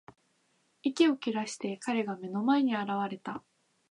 [0.81, 3.43] 息を切らして、彼が目の前に現れた。